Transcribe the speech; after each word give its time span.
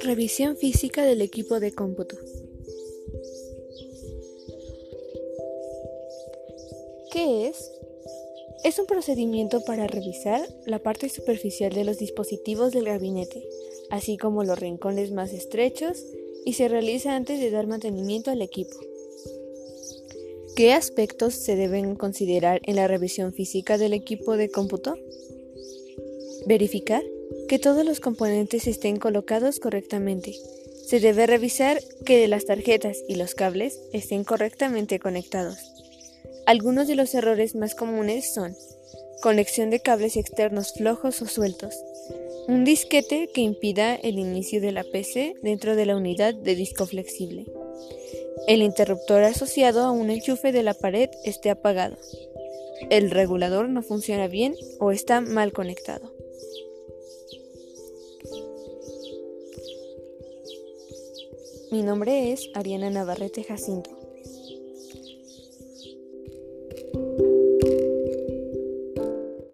Revisión 0.00 0.56
física 0.56 1.04
del 1.04 1.22
equipo 1.22 1.60
de 1.60 1.72
cómputo. 1.72 2.16
¿Qué 7.12 7.48
es? 7.48 7.72
Es 8.64 8.78
un 8.78 8.86
procedimiento 8.86 9.64
para 9.64 9.86
revisar 9.86 10.46
la 10.66 10.78
parte 10.78 11.08
superficial 11.08 11.72
de 11.72 11.84
los 11.84 11.98
dispositivos 11.98 12.72
del 12.72 12.86
gabinete, 12.86 13.42
así 13.90 14.16
como 14.16 14.44
los 14.44 14.58
rincones 14.58 15.12
más 15.12 15.32
estrechos, 15.32 16.04
y 16.44 16.54
se 16.54 16.68
realiza 16.68 17.16
antes 17.16 17.40
de 17.40 17.50
dar 17.50 17.66
mantenimiento 17.66 18.30
al 18.30 18.42
equipo. 18.42 18.76
¿Qué 20.56 20.72
aspectos 20.72 21.34
se 21.34 21.56
deben 21.56 21.96
considerar 21.96 22.60
en 22.62 22.76
la 22.76 22.86
revisión 22.86 23.32
física 23.32 23.76
del 23.76 23.92
equipo 23.92 24.36
de 24.36 24.50
cómputo? 24.50 24.94
Verificar 26.46 27.02
que 27.48 27.58
todos 27.58 27.84
los 27.84 27.98
componentes 27.98 28.68
estén 28.68 28.98
colocados 28.98 29.58
correctamente. 29.58 30.32
Se 30.86 31.00
debe 31.00 31.26
revisar 31.26 31.82
que 32.06 32.28
las 32.28 32.44
tarjetas 32.44 32.98
y 33.08 33.16
los 33.16 33.34
cables 33.34 33.80
estén 33.92 34.22
correctamente 34.22 35.00
conectados. 35.00 35.58
Algunos 36.46 36.86
de 36.86 36.94
los 36.94 37.14
errores 37.14 37.56
más 37.56 37.74
comunes 37.74 38.32
son 38.32 38.54
conexión 39.22 39.70
de 39.70 39.80
cables 39.80 40.16
externos 40.16 40.72
flojos 40.72 41.20
o 41.20 41.26
sueltos, 41.26 41.74
un 42.46 42.64
disquete 42.64 43.28
que 43.34 43.40
impida 43.40 43.96
el 43.96 44.20
inicio 44.20 44.60
de 44.60 44.70
la 44.70 44.84
PC 44.84 45.34
dentro 45.42 45.74
de 45.74 45.86
la 45.86 45.96
unidad 45.96 46.34
de 46.34 46.54
disco 46.54 46.86
flexible, 46.86 47.46
el 48.46 48.62
interruptor 48.62 49.22
asociado 49.22 49.82
a 49.82 49.90
un 49.90 50.10
enchufe 50.10 50.52
de 50.52 50.62
la 50.62 50.74
pared 50.74 51.08
esté 51.24 51.50
apagado. 51.50 51.96
El 52.90 53.10
regulador 53.10 53.68
no 53.68 53.82
funciona 53.82 54.28
bien 54.28 54.54
o 54.80 54.92
está 54.92 55.20
mal 55.20 55.52
conectado. 55.52 56.12
Mi 61.70 61.82
nombre 61.82 62.32
es 62.32 62.50
Ariana 62.54 62.90
Navarrete 62.90 63.42
Jacinto. 63.42 63.90